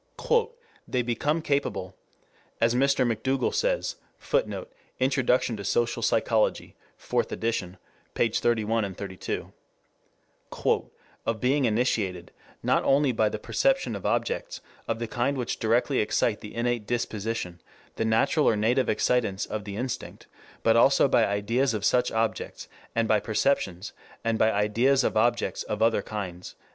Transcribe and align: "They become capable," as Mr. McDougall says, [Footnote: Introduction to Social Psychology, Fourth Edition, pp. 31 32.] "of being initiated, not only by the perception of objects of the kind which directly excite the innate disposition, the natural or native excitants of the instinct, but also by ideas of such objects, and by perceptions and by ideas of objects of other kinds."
"They 0.87 1.03
become 1.03 1.43
capable," 1.43 1.95
as 2.59 2.73
Mr. 2.73 3.05
McDougall 3.05 3.53
says, 3.53 3.97
[Footnote: 4.17 4.73
Introduction 4.99 5.55
to 5.57 5.63
Social 5.63 6.01
Psychology, 6.01 6.75
Fourth 6.97 7.31
Edition, 7.31 7.77
pp. 8.15 8.35
31 8.35 8.95
32.] 8.95 9.53
"of 11.27 11.39
being 11.39 11.65
initiated, 11.65 12.31
not 12.63 12.83
only 12.83 13.11
by 13.11 13.29
the 13.29 13.37
perception 13.37 13.95
of 13.95 14.03
objects 14.03 14.59
of 14.87 14.97
the 14.97 15.07
kind 15.07 15.37
which 15.37 15.59
directly 15.59 15.99
excite 15.99 16.39
the 16.39 16.55
innate 16.55 16.87
disposition, 16.87 17.61
the 17.97 18.03
natural 18.03 18.49
or 18.49 18.55
native 18.55 18.89
excitants 18.89 19.45
of 19.45 19.65
the 19.65 19.75
instinct, 19.75 20.25
but 20.63 20.75
also 20.75 21.07
by 21.07 21.27
ideas 21.27 21.75
of 21.75 21.85
such 21.85 22.11
objects, 22.11 22.67
and 22.95 23.07
by 23.07 23.19
perceptions 23.19 23.93
and 24.23 24.39
by 24.39 24.51
ideas 24.51 25.03
of 25.03 25.15
objects 25.15 25.61
of 25.61 25.83
other 25.83 26.01
kinds." 26.01 26.55